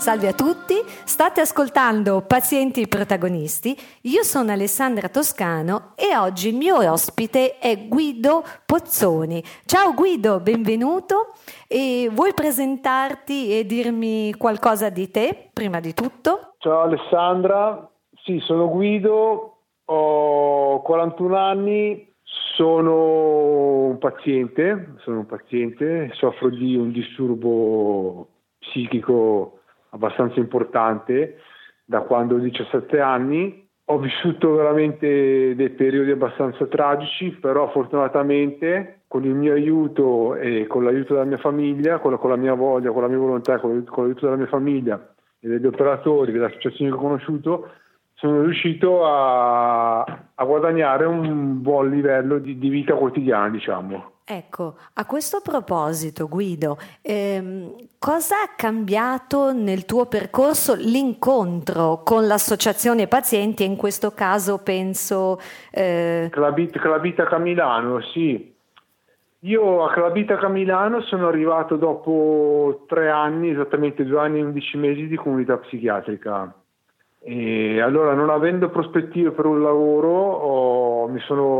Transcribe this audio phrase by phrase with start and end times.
[0.00, 3.76] Salve a tutti, state ascoltando Pazienti protagonisti.
[4.04, 9.44] Io sono Alessandra Toscano e oggi il mio ospite è Guido Pozzoni.
[9.66, 11.34] Ciao Guido, benvenuto.
[11.68, 16.54] E vuoi presentarti e dirmi qualcosa di te, prima di tutto?
[16.60, 17.86] Ciao Alessandra,
[18.24, 22.10] sì, sono Guido, ho 41 anni,
[22.56, 28.28] sono un paziente, sono un paziente, soffro di un disturbo
[28.58, 29.59] psichico
[29.90, 31.38] abbastanza importante
[31.84, 33.68] da quando ho 17 anni.
[33.86, 40.84] Ho vissuto veramente dei periodi abbastanza tragici, però fortunatamente con il mio aiuto e con
[40.84, 43.82] l'aiuto della mia famiglia, con la, con la mia voglia, con la mia volontà, con,
[43.84, 47.70] con l'aiuto della mia famiglia e degli operatori, delle associazioni che ho conosciuto,
[48.14, 54.12] sono riuscito a, a guadagnare un buon livello di, di vita quotidiana, diciamo.
[54.32, 63.08] Ecco, a questo proposito, Guido, ehm, cosa ha cambiato nel tuo percorso l'incontro con l'associazione
[63.08, 65.40] pazienti e in questo caso penso...
[65.72, 66.28] Eh...
[66.30, 68.54] Clabit, Clabitaca Milano, sì.
[69.40, 75.08] Io a Clabitaca Milano sono arrivato dopo tre anni, esattamente due anni e undici mesi
[75.08, 76.54] di comunità psichiatrica.
[77.22, 81.59] E allora, non avendo prospettive per un lavoro, ho, mi sono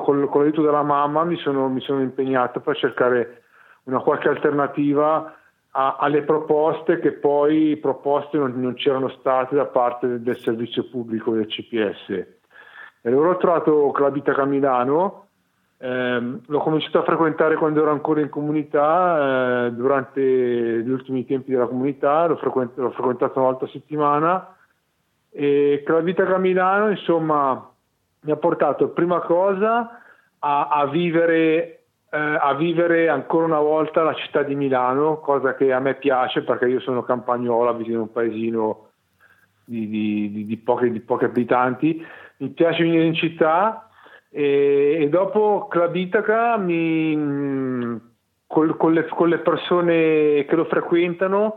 [0.00, 3.42] con, la, con, l'aiuto della mamma mi sono, mi sono, impegnato per cercare
[3.84, 5.34] una qualche alternativa
[5.70, 11.32] a, alle proposte che poi proposte non, non, c'erano state da parte del, servizio pubblico
[11.32, 12.08] del CPS.
[12.08, 15.26] E allora ho trovato Clabitaca Milano,
[15.78, 21.52] ehm, l'ho cominciato a frequentare quando ero ancora in comunità, eh, durante gli ultimi tempi
[21.52, 24.54] della comunità, l'ho, frequent- l'ho frequentato una volta a settimana
[25.30, 27.69] e Clabitaca Milano insomma
[28.22, 30.00] mi ha portato prima cosa
[30.38, 35.72] a, a, vivere, eh, a vivere ancora una volta la città di Milano, cosa che
[35.72, 38.88] a me piace perché io sono campagnola, abito in un paesino
[39.64, 42.04] di, di, di, di pochi, pochi, abitanti,
[42.38, 43.88] mi piace venire in città
[44.28, 48.00] e, e dopo Club Itaca mi,
[48.46, 51.56] col, con, le, con le persone che lo frequentano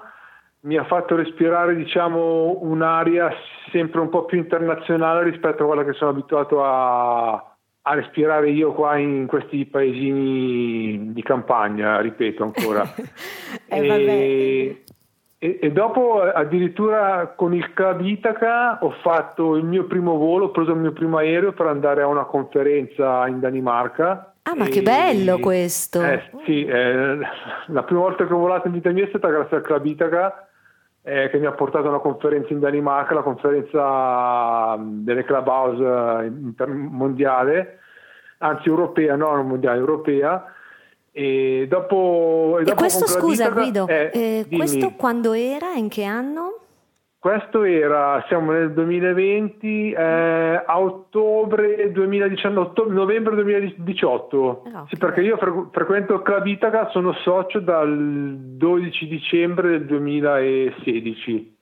[0.64, 3.32] mi ha fatto respirare diciamo, un'aria
[3.72, 8.72] sempre un po' più internazionale rispetto a quella che sono abituato a, a respirare io
[8.74, 12.84] qua in questi paesini di campagna, ripeto ancora.
[13.68, 14.84] eh,
[15.38, 20.52] e, e, dopo addirittura con il Club Itaca ho fatto il mio primo volo, ho
[20.52, 24.36] preso il mio primo aereo per andare a una conferenza in Danimarca.
[24.44, 26.02] Ah, ma e, che bello questo!
[26.02, 27.18] Eh, sì, eh,
[27.68, 30.48] la prima volta che ho volato in vita mia è stata grazie al Club Itaca
[31.04, 35.84] eh, che mi ha portato a una conferenza in Danimarca, la conferenza delle clubhouse
[36.58, 37.80] eh, mondiale,
[38.38, 40.46] anzi europea, no, non mondiale, europea.
[41.12, 45.74] E dopo, e dopo questo scusa Guido, eh, eh, questo quando era?
[45.74, 46.53] In che anno?
[47.24, 54.38] Questo era, siamo nel 2020, eh, a ottobre 2019, novembre 2018.
[54.38, 59.86] Oh, ah, sì, perché io fre- frequento Club Itaca, sono socio dal 12 dicembre del
[59.86, 61.58] 2016.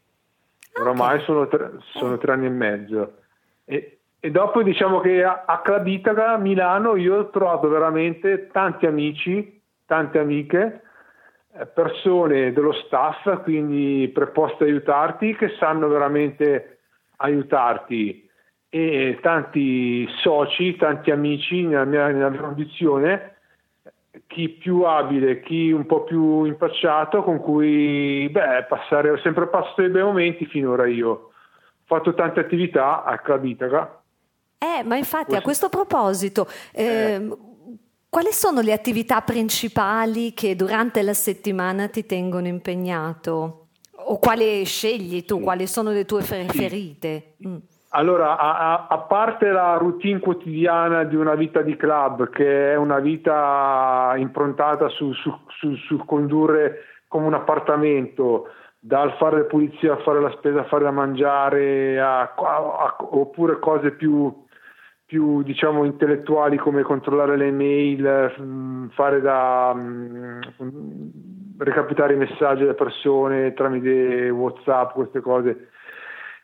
[0.73, 1.25] Ah, Ormai okay.
[1.25, 3.17] sono, tre, sono tre, anni e mezzo.
[3.63, 8.87] E, e dopo diciamo che a, a Club Itaca Milano io ho trovato veramente tanti
[8.87, 10.81] amici, tante amiche
[11.73, 16.79] persone dello staff, quindi preposte a aiutarti, che sanno veramente
[17.17, 18.29] aiutarti
[18.69, 23.35] e tanti soci, tanti amici nella mia, nella mia condizione,
[24.27, 29.81] chi più abile, chi un po' più impacciato, con cui beh, passare, ho sempre passato
[29.81, 31.09] dei bei momenti finora io.
[31.09, 31.31] Ho
[31.83, 34.01] fatto tante attività a Club Itaca.
[34.57, 37.37] Eh, ma infatti a questo proposito, eh, eh
[38.11, 43.67] quali sono le attività principali che durante la settimana ti tengono impegnato?
[43.95, 45.39] O quale scegli tu?
[45.39, 47.35] Quali sono le tue preferite?
[47.47, 47.55] Mm.
[47.93, 52.99] Allora, a, a, parte la routine quotidiana di una vita di club, che è una
[52.99, 58.47] vita improntata sul su, su, su condurre come un appartamento,
[58.77, 63.59] dal fare le pulizie a fare la spesa, a fare da mangiare, a, a, oppure
[63.59, 64.40] cose più
[65.11, 70.39] più diciamo intellettuali come controllare le mail, mm, fare da um,
[71.57, 75.67] recapitare i messaggi delle persone tramite Whatsapp, queste cose.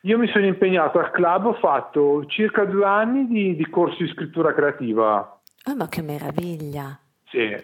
[0.02, 4.10] Io mi sono impegnato al club, ho fatto circa due anni di, di corsi di
[4.10, 5.40] scrittura creativa.
[5.64, 7.00] Oh, ma che meraviglia!
[7.24, 7.56] Sì.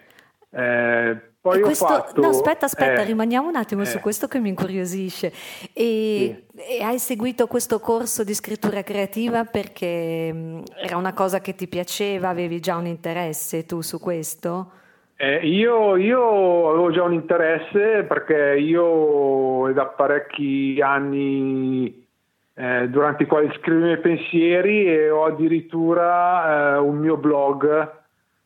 [0.49, 4.39] Eh, poi questo, fatto, no, aspetta, aspetta, eh, rimaniamo un attimo eh, su questo che
[4.39, 5.31] mi incuriosisce.
[5.73, 6.77] E, sì.
[6.79, 12.29] e, hai seguito questo corso di scrittura creativa perché era una cosa che ti piaceva,
[12.29, 14.71] avevi già un interesse tu su questo?
[15.17, 22.07] Eh, io, io, avevo già un interesse perché io da parecchi anni
[22.55, 28.03] eh, durante i quali scrivo i miei pensieri e ho addirittura eh, un mio blog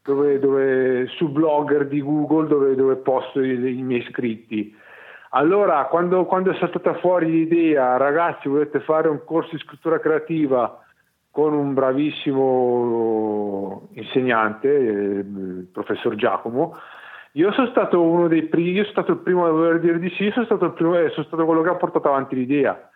[0.10, 4.76] dove, dove, su blogger di Google dove, dove posto i, i, miei scritti.
[5.32, 10.84] Allora, quando, quando è saltata fuori l'idea, ragazzi, volete fare un corso di scrittura creativa
[11.30, 13.10] con un bravissimo
[13.94, 16.76] insegnante, il professor Giacomo.
[17.34, 20.10] Io sono stato uno dei primi, io sono stato il primo a dover dire di
[20.18, 22.89] sì, sono stato, primo, sono stato quello che ha portato avanti l'idea.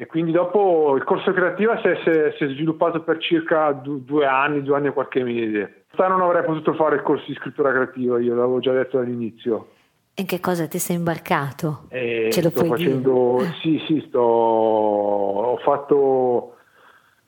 [0.00, 4.62] E quindi dopo il corso creativo si è, si è sviluppato per circa due anni,
[4.62, 5.86] due anni e qualche mese.
[5.96, 9.70] Non avrei potuto fare il corso di scrittura creativa, io l'avevo già detto all'inizio.
[10.14, 11.86] In che cosa ti sei imbarcato?
[11.88, 13.54] Eh, Ce lo puoi facendo, dire?
[13.60, 16.54] Sì, sì, sto, ho fatto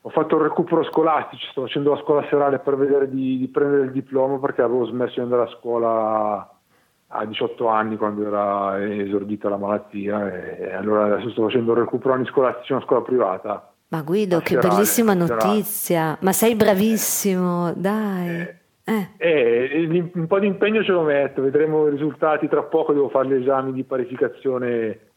[0.03, 3.83] ho fatto il recupero scolastico, sto facendo la scuola serale per vedere di, di, prendere
[3.83, 6.50] il diploma perché avevo smesso di andare a scuola
[7.11, 12.13] a 18 anni quando era esordita la malattia e, allora adesso sto facendo il recupero
[12.13, 13.73] anni scolastici in una scuola privata.
[13.89, 18.29] Ma Guido, che serale, bellissima notizia, ma sei bravissimo, dai.
[18.29, 18.55] Eh,
[18.85, 19.09] eh.
[19.17, 23.27] Eh, un po' di impegno ce lo metto, vedremo i risultati tra poco, devo fare
[23.27, 25.10] gli esami di parificazione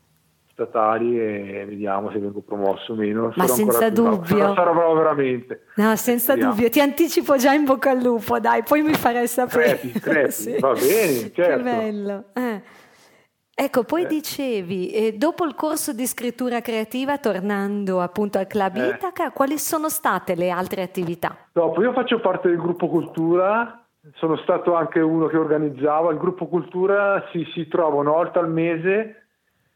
[0.54, 3.32] statali e vediamo se vengo promosso o meno.
[3.34, 4.36] Ma senza dubbio.
[4.36, 4.54] Bravo.
[4.54, 5.64] Sarò bravo veramente.
[5.74, 6.54] No, senza vediamo.
[6.54, 6.70] dubbio.
[6.70, 9.78] Ti anticipo già in bocca al lupo, dai, poi mi farai sapere.
[9.78, 10.30] Crepi, crepi.
[10.32, 10.58] sì.
[10.58, 11.56] va bene, certo.
[11.56, 12.24] Che bello.
[12.32, 12.62] Eh.
[13.56, 14.06] Ecco, poi eh.
[14.06, 18.88] dicevi, eh, dopo il corso di scrittura creativa, tornando appunto al Club eh.
[18.88, 21.36] Itaca, quali sono state le altre attività?
[21.52, 26.12] Dopo, io faccio parte del gruppo Cultura, sono stato anche uno che organizzava.
[26.12, 29.23] Il gruppo Cultura si, si trova una volta al mese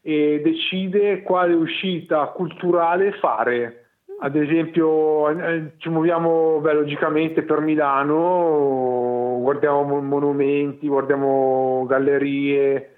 [0.01, 3.85] e decide quale uscita culturale fare.
[4.21, 12.95] Ad esempio, eh, ci muoviamo beh, logicamente per Milano, guardiamo monumenti, guardiamo gallerie,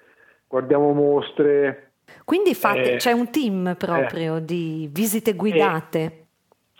[0.47, 1.91] guardiamo mostre.
[2.25, 5.99] Quindi fate, eh, c'è un team proprio eh, di visite guidate.
[5.99, 6.21] Eh,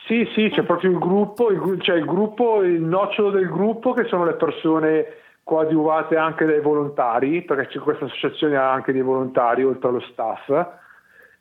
[0.08, 4.06] sì, sì, c'è proprio il gruppo, il, c'è il gruppo, il nocciolo del gruppo che
[4.06, 5.06] sono le persone
[5.44, 10.50] coadiuvate anche dai volontari, perché questa associazione ha anche dei volontari oltre allo staff,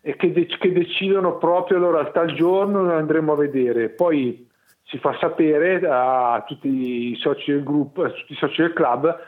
[0.00, 3.90] e che, de- che decidono proprio allora tal giorno noi andremo a vedere.
[3.90, 4.48] Poi
[4.84, 9.18] si fa sapere a tutti i soci del gruppo, a tutti i soci del club,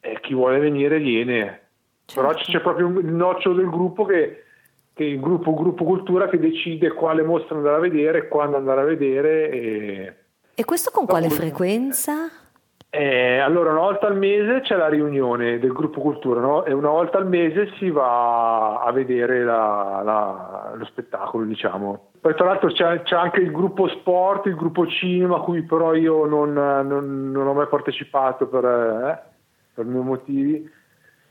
[0.00, 1.60] eh, chi vuole venire viene.
[2.04, 2.20] Certo.
[2.20, 4.44] Però c'è proprio il nocciolo del gruppo che,
[4.92, 8.84] che il gruppo, gruppo cultura che decide quale mostra andare a vedere, quando andare a
[8.84, 9.50] vedere.
[9.50, 10.14] E,
[10.54, 12.41] e questo con quale frequenza?
[12.94, 16.66] Eh, allora, una volta al mese c'è la riunione del gruppo cultura no?
[16.66, 22.10] e una volta al mese si va a vedere la, la, lo spettacolo, diciamo.
[22.20, 25.94] Poi, tra l'altro, c'è, c'è, anche il gruppo sport, il gruppo cinema, a cui però
[25.94, 29.22] io non, non, non ho mai partecipato per, eh,
[29.72, 30.70] per miei motivi.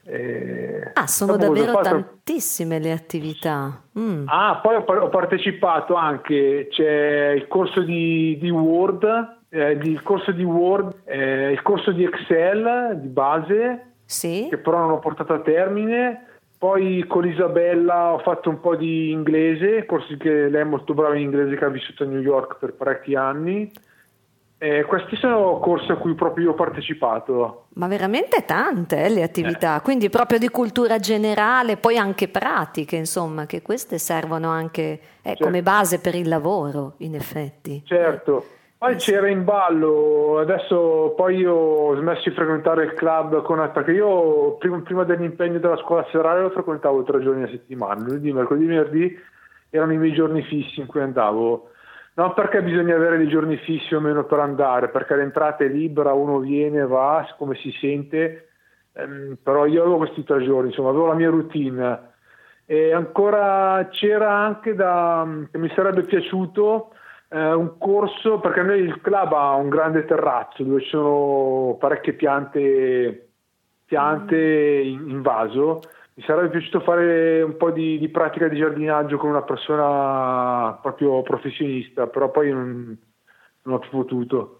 [0.03, 1.89] Eh, ah, sono davvero fatto...
[1.89, 3.83] tantissime le attività.
[3.99, 4.23] Mm.
[4.25, 10.31] Ah, poi ho, ho, partecipato anche, c'è il corso di, di Word eh, il corso
[10.31, 14.47] di Word, eh, il corso di Excel di base, sì.
[14.49, 16.27] che però non ho portato a termine.
[16.57, 21.15] Poi con Isabella ho fatto un po' di inglese, corsi che lei è molto brava
[21.15, 23.69] in inglese, che ha vissuto a New York per parecchi anni.
[24.59, 27.65] Eh, questi sono corsi a cui proprio io ho partecipato.
[27.73, 29.81] Ma veramente tante eh, le attività, eh.
[29.81, 35.45] quindi proprio di cultura generale, poi anche pratiche, insomma, che queste servono anche eh, certo.
[35.45, 37.81] come base per il lavoro, in effetti.
[37.83, 38.45] Certo.
[38.81, 43.91] Poi c'era in ballo, adesso poi io ho smesso di frequentare il club con, perché
[43.91, 48.65] io prima, prima dell'impegno della scuola serale lo frequentavo tre giorni a settimana, lunedì, mercoledì,
[48.65, 49.19] venerdì
[49.69, 51.69] erano i miei giorni fissi in cui andavo.
[52.15, 56.13] Non perché bisogna avere dei giorni fissi o meno per andare, perché l'entrata è libera,
[56.13, 58.47] uno viene, va come si sente,
[58.93, 61.99] ehm, però io avevo questi tre giorni, insomma, avevo la mia routine.
[62.65, 66.93] E ancora c'era anche da, che mi sarebbe piaciuto
[67.33, 72.13] eh, un corso perché noi il club ha un grande terrazzo dove ci sono parecchie
[72.13, 73.29] piante,
[73.85, 75.79] piante in, in, vaso.
[76.13, 81.21] Mi sarebbe piaciuto fare un po' di, di, pratica di giardinaggio con una persona proprio
[81.21, 82.97] professionista, però poi non,
[83.61, 84.57] non ho più potuto.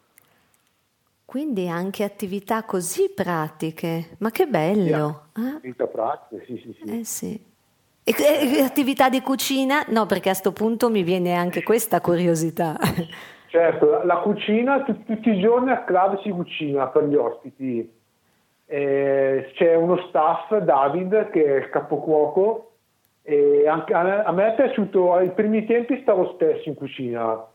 [1.25, 5.27] Quindi anche attività così pratiche, ma che bello!
[5.33, 5.49] Sì, eh?
[5.55, 6.99] Attività pratiche, sì, sì, sì.
[6.99, 7.50] Eh sì.
[8.63, 9.83] Attività di cucina?
[9.87, 12.77] No, perché a questo punto mi viene anche questa curiosità.
[13.47, 17.99] Certo, la cucina, t- tutti i giorni a club si cucina per gli ospiti.
[18.65, 22.71] Eh, c'è uno staff, David, che è il capocuoco,
[23.23, 27.45] e anche, a, a me è piaciuto, ai primi tempi stavo spesso in cucina,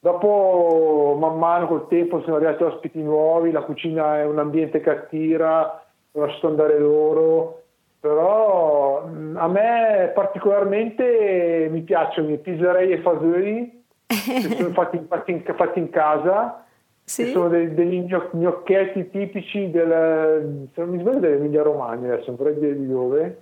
[0.00, 4.90] dopo man mano col tempo sono arrivati ospiti nuovi, la cucina è un ambiente che
[4.90, 7.62] attira, lascio andare loro,
[8.00, 9.04] però
[9.34, 15.90] a me particolarmente mi piacciono i pizzerei e fagioli che sono fatti, fatti, fatti in
[15.90, 16.64] casa
[17.04, 17.26] sì.
[17.30, 22.58] sono dei, degli gnocchetti tipici del, se non mi sbaglio dell'Emilia Romagna, adesso non vorrei
[22.58, 23.38] dire di dove.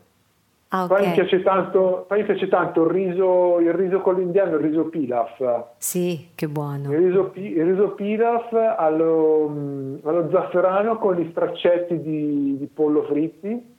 [0.70, 0.98] Ah, okay.
[0.98, 4.62] poi, mi piace tanto, poi mi piace tanto il riso, il riso con l'indiano, il
[4.62, 5.64] riso pilaf.
[5.78, 6.92] Sì, che buono.
[6.92, 13.76] Il riso, il riso pilaf allo, allo, zafferano con gli straccetti di, di pollo fritti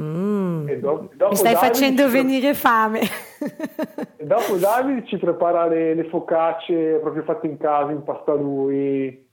[0.00, 0.68] Mm.
[0.80, 3.00] Dopo Mi stai Davide facendo venire fame.
[4.16, 9.24] e dopo Davide ci prepara le, le, focacce proprio fatte in casa, in pasta lui.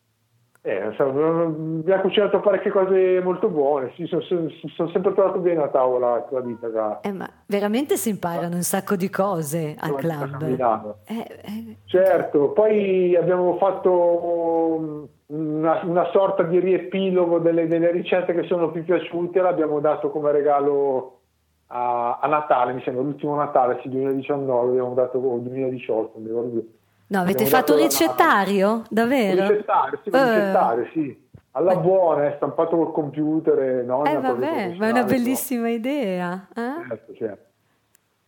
[0.66, 3.92] Eh, so, mi ha cucinato parecchie cose molto buone.
[3.98, 7.00] Sì, sono, sono, sono, sempre trovato bene a tavola con la vita.
[7.02, 10.96] Eh, ma veramente si imparano un sacco di cose al club.
[11.04, 18.44] Eh, eh, certo, poi abbiamo fatto una, una, sorta di riepilogo delle, delle, ricette che
[18.44, 21.20] sono più piaciute, l'abbiamo dato come regalo
[21.68, 26.64] a, a Natale, mi sembra l'ultimo Natale, sì, 2019, abbiamo dato oh, 2018, mi ricordo.
[27.08, 28.84] No, avete fatto un ricettario?
[28.90, 29.48] Davvero?
[29.48, 30.14] Ricettario, sì, uh.
[30.14, 31.22] ricettario, sì.
[31.56, 33.84] Alla buona, è stampato col computer.
[33.86, 35.74] No, eh vabbè, ma è una bellissima no.
[35.74, 36.48] idea.
[36.56, 36.88] Eh?
[36.88, 37.52] Certo, certo.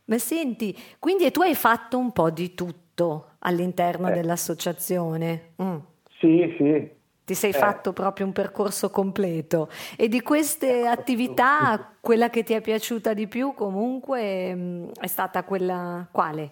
[0.06, 4.12] Ma senti, quindi tu hai fatto un po' di tutto all'interno eh.
[4.12, 5.54] dell'associazione?
[5.60, 5.78] Mm.
[6.20, 7.04] Sì, sì.
[7.26, 7.54] Ti sei eh.
[7.54, 9.68] fatto proprio un percorso completo
[9.98, 15.08] e di queste eh, attività quella che ti è piaciuta di più comunque mm, è
[15.08, 16.52] stata quella quale?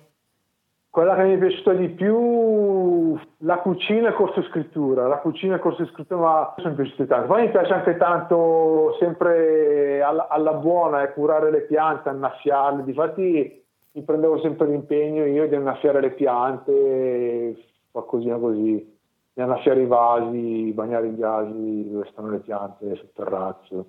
[0.90, 5.08] Quella che mi è piaciuta di più, la cucina e corso scrittura.
[5.08, 7.28] La cucina e corso scrittura ma sono piaciute tanto.
[7.28, 12.84] Poi mi piace anche tanto, sempre alla, alla buona, è curare le piante, annaffiarle.
[12.84, 17.56] Difatti mi prendevo sempre l'impegno io di annaffiare le piante,
[17.92, 18.94] qualcosina così di
[19.42, 23.86] annaffiare i vasi, bagnare i vasi dove stanno le piante sul terrazzo.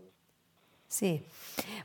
[0.86, 1.20] Sì,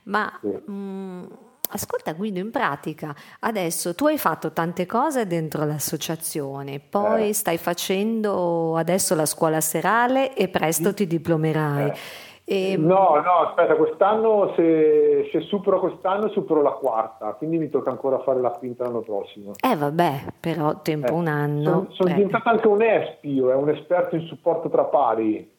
[0.03, 0.47] ma sì.
[0.47, 1.23] Mh, mm,
[1.71, 7.33] ascolta Guido, in pratica adesso tu hai fatto tante cose dentro l'associazione, poi eh.
[7.33, 11.89] stai facendo adesso la scuola serale e presto ti diplomerai.
[11.89, 12.77] Eh e...
[12.77, 18.17] No, no, aspetta, quest'anno se, se, supero quest'anno supero la quarta, quindi mi tocca ancora
[18.23, 19.51] fare la quinta l'anno prossimo.
[19.63, 21.63] Eh vabbè, però tempo eh, un anno.
[21.63, 22.13] Sono, sono eh.
[22.15, 25.57] diventato anche un espio, è un esperto in supporto tra pari.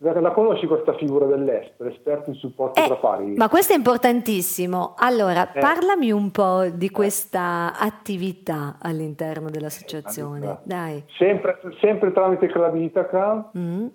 [0.00, 3.34] La conosci questa figura dell'ESP, esperto in supporto eh, tra pari?
[3.34, 4.94] Ma questo è importantissimo.
[4.96, 5.58] Allora, eh.
[5.58, 10.50] parlami un po' di questa attività all'interno dell'associazione.
[10.50, 11.02] Eh, Dai.
[11.16, 13.86] Sempre, sempre, tramite Club Itaca, mm.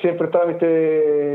[0.00, 0.66] sempre tramite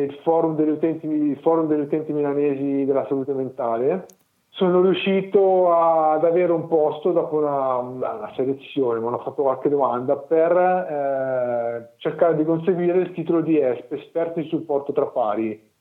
[0.10, 4.06] il forum degli, utenti, il forum degli utenti milanesi della salute mentale
[4.56, 10.16] sono riuscito ad avere un posto dopo una, una selezione, mi hanno fatto qualche domanda
[10.16, 15.72] per eh, cercare di conseguire il titolo di ESP, esperto in supporto tra pari,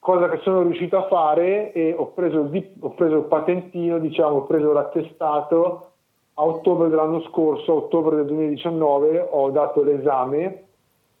[0.00, 4.44] cosa che sono riuscito a fare e ho preso, ho preso il patentino, diciamo, ho
[4.44, 5.90] preso l'attestato
[6.34, 10.64] a ottobre dell'anno scorso, a ottobre del 2019, ho dato l'esame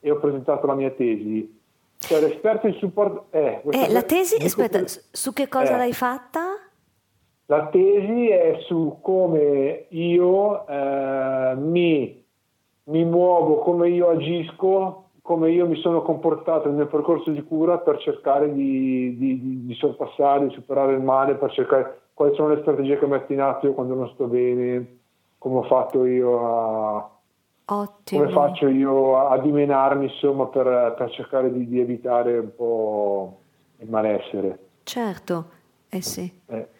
[0.00, 1.54] e ho presentato la mia tesi.
[1.98, 3.26] Cioè, l'esperto in supporto...
[3.30, 6.65] Eh, eh la tesi, aspetta, su che cosa eh, l'hai fatta?
[7.48, 12.24] La tesi è su come io eh, mi,
[12.84, 17.78] mi, muovo, come io agisco, come io mi sono comportato nel mio percorso di cura
[17.78, 22.60] per cercare di, di, di sorpassare, di superare il male, per cercare quali sono le
[22.62, 24.98] strategie che metto in atto io quando non sto bene,
[25.38, 27.10] come ho fatto io a,
[27.66, 28.22] Ottimo.
[28.22, 33.38] come faccio io a, dimenarmi insomma per, per cercare di, di, evitare un po'
[33.78, 34.58] il malessere.
[34.82, 35.44] Certo,
[35.88, 36.42] eh sì.
[36.46, 36.74] Eh.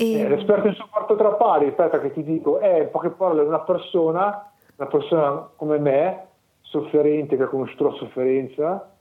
[0.00, 0.18] E...
[0.18, 3.60] Eh, l'esperto in supporto tra pari, aspetta che ti dico, è in poche parole una
[3.60, 6.26] persona, una persona come me,
[6.62, 8.94] sofferente, che ha conosciuto la sofferenza,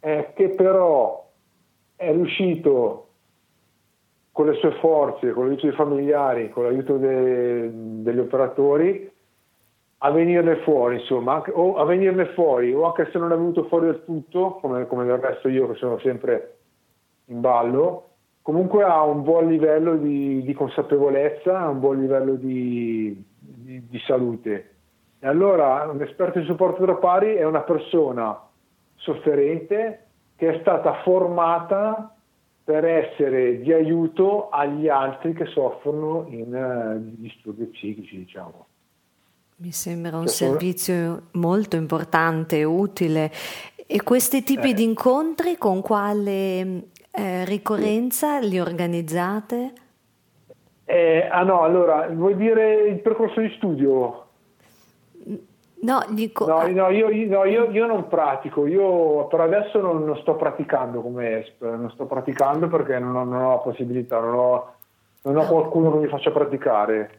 [0.00, 1.28] eh, che però
[1.96, 3.08] è riuscito
[4.32, 7.68] con le sue forze, con l'aiuto dei familiari, con l'aiuto de,
[8.02, 9.12] degli operatori,
[9.98, 13.64] a venirne fuori, insomma, anche, o a venirne fuori, o anche se non è venuto
[13.64, 16.56] fuori del tutto, come, come del resto io che sono sempre
[17.26, 18.11] in ballo,
[18.42, 24.70] comunque ha un buon livello di, di consapevolezza, un buon livello di, di, di, salute.
[25.20, 28.38] E allora un esperto in supporto tra pari è una persona
[28.96, 30.06] sofferente
[30.36, 32.14] che è stata formata
[32.64, 38.66] per essere di aiuto agli altri che soffrono in uh, disturbi psichici, diciamo.
[39.56, 43.30] Mi sembra un cioè, servizio molto importante e utile.
[43.86, 44.74] E questi tipi eh.
[44.74, 49.72] di incontri con quale eh, ricorrenza li organizzate?
[50.84, 54.26] Eh, ah no, allora, vuoi dire il percorso di studio?
[55.82, 56.46] No, dico...
[56.46, 61.00] no, no, io, no io, io, non pratico, io per adesso non, non, sto praticando
[61.00, 64.74] come ESP, non sto praticando perché non ho, non ho la possibilità, non ho,
[65.22, 67.10] non ho qualcuno che mi faccia praticare.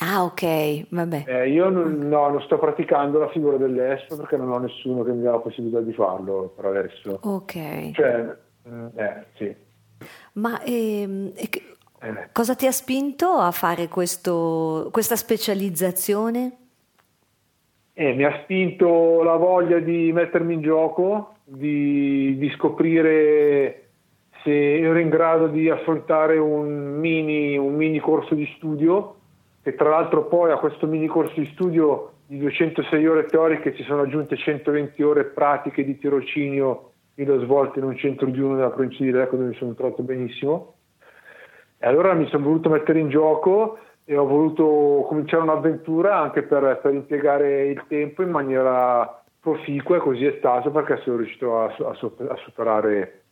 [0.00, 1.24] Ah, ok, vabbè.
[1.26, 5.12] Eh, io non, no, non sto praticando la figura dell'ESP perché non ho nessuno che
[5.12, 7.18] mi dà la possibilità di farlo per adesso.
[7.22, 7.90] Ok.
[7.92, 8.36] Cioè,
[8.94, 9.54] eh, sì.
[10.34, 12.28] Ma ehm, eh.
[12.32, 16.56] cosa ti ha spinto a fare questo, questa specializzazione?
[17.94, 23.88] Eh, mi ha spinto la voglia di mettermi in gioco, di, di, scoprire
[24.42, 29.16] se ero in grado di affrontare un mini, un mini corso di studio,
[29.62, 33.82] e tra l'altro poi a questo mini corso di studio di 206 ore teoriche ci
[33.84, 38.56] sono aggiunte 120 ore pratiche di tirocinio io l'ho svolto in un centro di uno
[38.56, 40.74] della provincia di Lecco dove mi sono trovato benissimo.
[41.78, 46.78] E allora mi sono voluto mettere in gioco e ho voluto cominciare un'avventura anche per,
[46.82, 51.64] per impiegare il tempo in maniera proficua e così è stato perché sono riuscito a,
[51.66, 53.22] a, a superare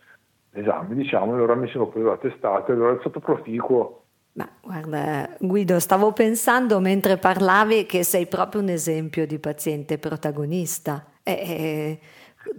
[0.50, 4.02] l'esame, diciamo, e allora mi sono preso la testata e allora è stato proficuo.
[4.32, 11.04] Ma guarda, Guido, stavo pensando mentre parlavi che sei proprio un esempio di paziente protagonista.
[11.22, 11.98] E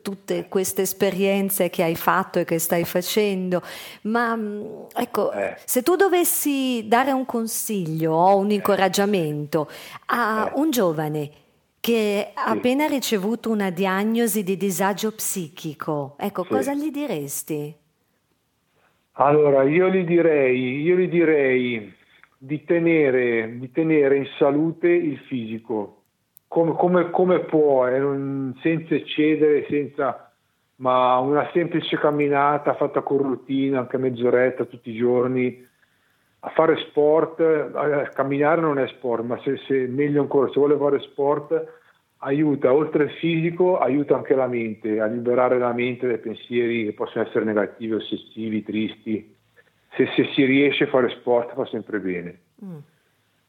[0.01, 3.61] tutte queste esperienze che hai fatto e che stai facendo,
[4.03, 4.63] ma mm,
[4.95, 5.55] ecco, eh.
[5.65, 9.69] se tu dovessi dare un consiglio o un incoraggiamento
[10.07, 10.59] a eh.
[10.59, 11.31] un giovane
[11.79, 12.57] che ha sì.
[12.57, 16.49] appena ricevuto una diagnosi di disagio psichico, ecco, sì.
[16.49, 17.75] cosa gli diresti?
[19.17, 21.93] Allora, io gli direi, io gli direi
[22.37, 26.04] di, tenere, di tenere in salute il fisico,
[26.55, 30.31] come, come, come può, eh, non, senza eccedere, senza,
[30.75, 35.67] ma una semplice camminata fatta con routine, anche mezz'oretta tutti i giorni,
[36.39, 40.77] a fare sport, a camminare non è sport, ma se, se, meglio ancora, se vuole
[40.77, 41.81] fare sport,
[42.19, 46.93] aiuta, oltre il fisico, aiuta anche la mente, a liberare la mente dai pensieri che
[46.93, 49.35] possono essere negativi, ossessivi, tristi.
[49.89, 52.39] Se, se si riesce a fare sport fa sempre bene.
[52.63, 52.77] Mm.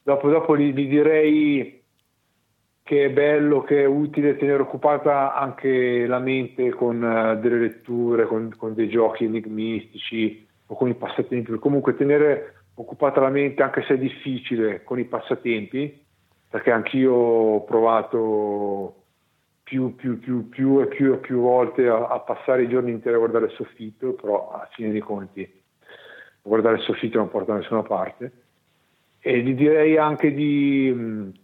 [0.02, 1.84] Dopo, dopo gli, gli direi
[2.86, 8.26] che è bello, che è utile tenere occupata anche la mente con uh, delle letture,
[8.26, 13.82] con, con, dei giochi enigmistici o con i passatempi, comunque tenere occupata la mente anche
[13.82, 16.00] se è difficile con i passatempi,
[16.48, 19.02] perché anch'io ho provato
[19.64, 23.16] più, più, più, più e più e più volte a, a, passare i giorni interi
[23.16, 25.54] a guardare il soffitto, però a fine dei conti
[26.40, 28.30] guardare il soffitto non porta da nessuna parte.
[29.18, 31.34] E gli direi anche di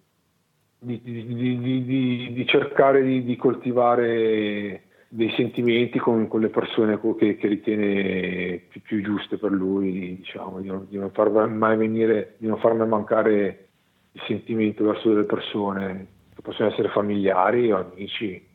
[0.83, 7.47] di, di, di, di cercare di, coltivare dei sentimenti con, con le persone che, che
[7.47, 12.59] ritiene più, più, giuste per lui, diciamo, di, non, non far mai venire, di non
[12.59, 13.69] far mai mancare
[14.11, 18.49] il sentimento verso delle persone, che possono essere familiari o amici.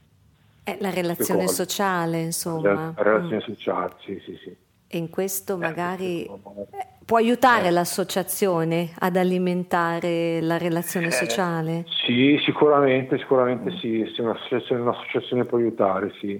[0.63, 2.73] È la relazione sociale, insomma.
[2.73, 3.53] La, la relazione mm.
[3.53, 4.55] sociale, sì, sì, sì.
[4.89, 7.71] E in questo eh, magari eh, può aiutare eh.
[7.71, 11.85] l'associazione ad alimentare la relazione sociale?
[12.05, 13.77] Sì, sicuramente, sicuramente mm.
[13.77, 16.39] sì, sì un'associazione, un'associazione, può aiutare, sì.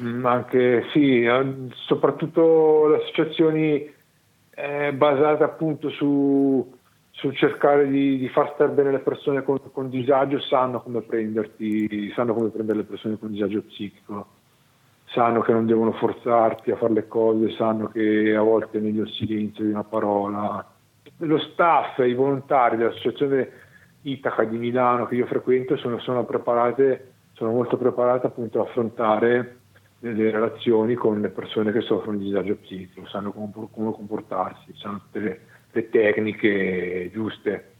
[0.00, 1.26] Mm, anche sì,
[1.86, 3.94] soprattutto le associazioni
[4.54, 6.74] eh, basate appunto su,
[7.10, 12.10] su cercare di, di, far stare bene le persone con, con disagio sanno come prenderti,
[12.14, 14.37] sanno come prendere le persone con disagio psichico
[15.10, 19.02] sanno che non devono forzarti a fare le cose, sanno che a volte è meglio
[19.02, 20.64] il silenzio di una parola.
[21.18, 23.50] Lo staff e i volontari dell'associazione
[24.02, 29.56] Itaca di Milano che io frequento sono, sono, preparate, sono molto preparate appunto a affrontare
[30.00, 34.98] le relazioni con le persone che soffrono di disagio psichico, sanno come, come comportarsi, sanno
[34.98, 35.40] tutte le,
[35.72, 37.72] le tecniche giuste.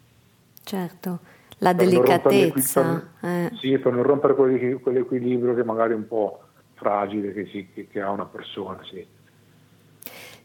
[0.65, 3.09] Certo la delicatezza.
[3.21, 3.51] Per, eh.
[3.57, 6.48] Sì, per non rompere quell'equilibrio che magari un po'
[6.79, 8.81] fragile che, si, che, che ha una persona.
[8.85, 9.07] Sì.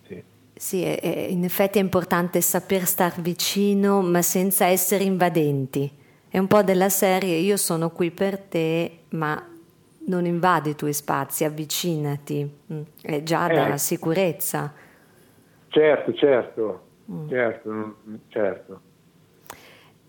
[0.07, 0.23] Sì.
[0.53, 5.89] sì è, è, in effetti è importante saper star vicino ma senza essere invadenti.
[6.27, 9.47] È un po' della serie io sono qui per te ma
[10.05, 12.81] non invadi i tuoi spazi, avvicinati, mm.
[13.01, 13.53] è già eh.
[13.53, 14.73] da sicurezza.
[15.67, 17.29] Certo, certo, mm.
[17.29, 17.95] certo,
[18.27, 18.81] certo.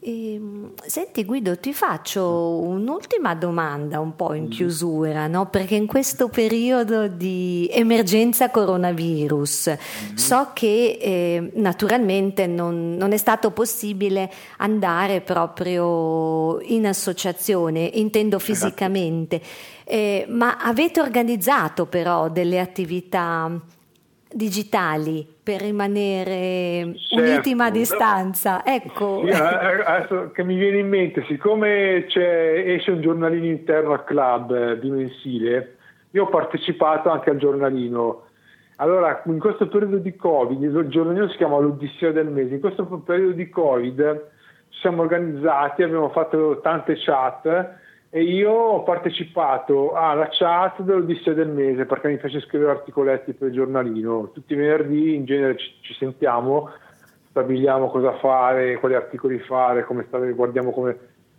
[0.06, 4.50] Ehm, senti Guido, ti faccio un'ultima domanda un po' in mm.
[4.50, 5.48] chiusura, no?
[5.48, 10.14] perché in questo periodo di emergenza coronavirus mm.
[10.14, 18.52] so che eh, naturalmente non, non, è stato possibile andare proprio in associazione, intendo esatto.
[18.52, 19.40] fisicamente,
[19.84, 23.50] eh, ma avete organizzato però delle attività
[24.30, 27.22] digitali per rimanere certo.
[27.22, 28.64] uniti ma a distanza.
[28.64, 29.22] Ecco.
[29.26, 34.78] Sì, adesso che mi viene in mente, siccome esce un giornalino interno al club eh,
[34.80, 35.76] di mensile,
[36.12, 38.22] io ho partecipato anche al giornalino.
[38.76, 42.85] Allora, in questo periodo di Covid, il giornalino si chiama l'Odissea del mese, in questo
[42.85, 44.30] periodo di Covid
[44.70, 47.83] ci siamo organizzati, abbiamo fatto tante chat
[48.16, 53.48] e io ho partecipato alla chat dell'Odissea del mese perché mi piace scrivere articoletti per
[53.48, 54.31] il giornalino.
[54.33, 56.70] Tutti i venerdì in genere ci, ci sentiamo,
[57.31, 60.96] stabiliamo cosa fare, quali articoli fare, come stare, guardiamo come...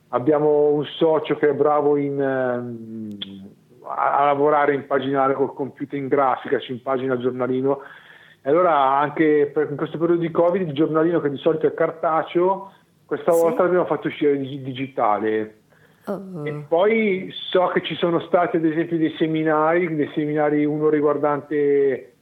[0.10, 3.10] Abbiamo un socio che è bravo in, um,
[3.84, 7.84] a, lavorare, in paginare col computer in grafica, ci impagina il giornalino.
[8.42, 11.74] E allora anche per, in questo periodo di Covid il giornalino che di solito è
[11.74, 12.74] cartaceo,
[13.06, 13.40] questa sì.
[13.40, 15.64] volta l'abbiamo fatto uscire digitale
[16.08, 16.46] Oh.
[16.46, 22.16] E poi so che ci sono stati ad esempio dei seminari, dei seminari uno riguardante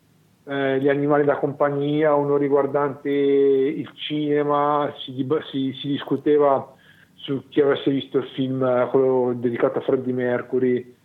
[0.46, 6.74] eh, gli animali da compagnia, uno riguardante il cinema, si, si, si, discuteva
[7.16, 10.96] su chi avesse visto il film, quello dedicato a Freddie Mercury.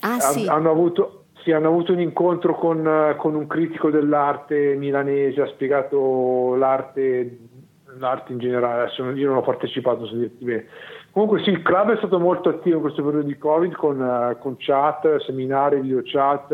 [0.00, 0.46] Ah, sì.
[0.46, 6.54] hanno, avuto, sì, hanno avuto un incontro con, con, un critico dell'arte milanese, ha spiegato
[6.56, 7.38] l'arte,
[7.98, 10.66] l'arte in generale, adesso io non ho partecipato, se dirti bene
[11.14, 14.36] Comunque sì, il club è stato molto attivo in questo periodo di Covid con, uh,
[14.40, 16.50] con chat, seminari, video chat.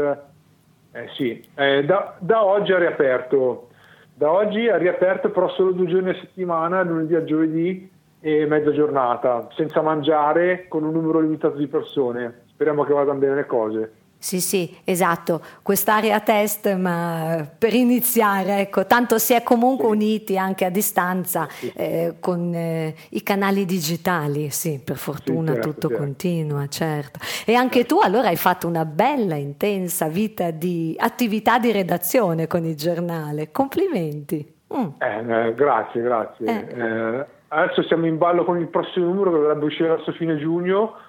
[0.92, 3.70] Eh, sì, eh, da, da, oggi è riaperto.
[4.12, 8.70] Da oggi è riaperto però solo due giorni a settimana, lunedì a giovedì e mezza
[8.70, 12.42] giornata, senza mangiare, con un numero limitato di persone.
[12.51, 13.92] Speriamo che vadano bene le cose.
[14.23, 20.67] Sì, sì, esatto, quest'area test, ma per iniziare, ecco, tanto si è comunque uniti anche
[20.67, 26.03] a distanza eh, con eh, i canali digitali, sì, per fortuna sì, certo, tutto certo.
[26.03, 27.19] continua, certo.
[27.47, 32.67] E anche tu allora hai fatto una bella, intensa vita di attività di redazione con
[32.67, 34.57] il giornale, complimenti.
[34.77, 34.89] Mm.
[34.99, 36.47] Eh, eh grazie, grazie.
[36.47, 36.79] Eh.
[36.79, 41.09] Eh, adesso siamo in ballo con il prossimo numero che dovrebbe uscire verso fine giugno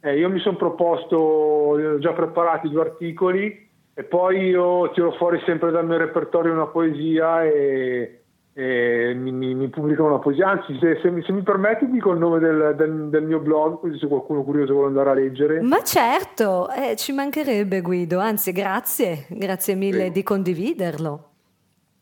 [0.00, 5.42] eh, io mi sono proposto, ho già preparati due articoli e poi io tiro fuori
[5.44, 8.20] sempre dal mio repertorio una poesia e,
[8.52, 10.50] e mi, mi, mi, pubblico una poesia.
[10.50, 13.80] Anzi, se, se, mi, se mi, permetti, dico il nome del, del, del, mio blog,
[13.80, 15.60] così se qualcuno curioso vuole andare a leggere.
[15.62, 20.12] Ma certo, eh, ci mancherebbe Guido, anzi grazie, grazie mille Prego.
[20.12, 21.24] di condividerlo.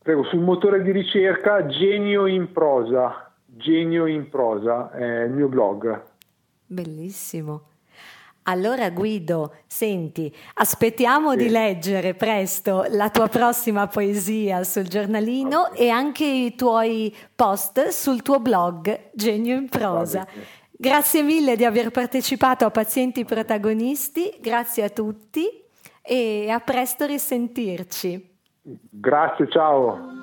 [0.03, 5.99] Prego, sul motore di ricerca Genio in prosa, Genio in prosa è il mio blog.
[6.67, 7.61] Bellissimo.
[8.49, 11.37] Allora Guido, senti, aspettiamo sì.
[11.37, 15.77] di leggere presto la tua prossima poesia sul giornalino okay.
[15.77, 20.25] e anche i tuoi post sul tuo blog Genio in prosa.
[20.71, 25.45] Grazie mille di aver partecipato a Pazienti Protagonisti, grazie a tutti
[26.01, 28.35] e a presto risentirci.
[28.61, 30.16] Grazie, ciao.